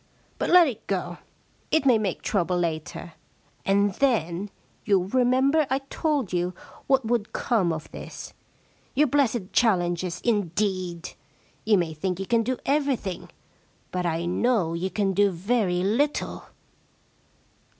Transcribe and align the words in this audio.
But 0.39 0.49
let 0.49 0.67
it 0.67 0.87
go— 0.87 1.19
it 1.71 1.85
may 1.85 1.99
make 1.99 2.23
trouble 2.23 2.57
later, 2.57 3.13
and 3.67 3.93
then 3.93 4.49
you'll" 4.83 5.07
remember 5.09 5.67
I 5.69 5.77
told 5.91 6.33
you 6.33 6.55
what 6.87 7.05
would 7.05 7.33
come 7.33 7.69
139 7.69 7.71
The 8.95 9.03
Problem 9.03 9.11
Club 9.11 9.21
of 9.21 9.29
this. 9.29 9.33
Your 9.35 9.43
blessed 9.45 9.53
challenges, 9.53 10.21
indeed! 10.21 11.11
You 11.65 11.77
may 11.77 11.93
think 11.93 12.19
you 12.19 12.25
can 12.25 12.41
do 12.41 12.57
everything, 12.65 13.29
but 13.91 14.07
I 14.07 14.25
know 14.25 14.73
you 14.73 14.89
can 14.89 15.13
do 15.13 15.29
very 15.29 15.83
little.' 15.83 16.45